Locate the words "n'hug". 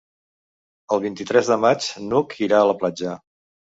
2.09-2.35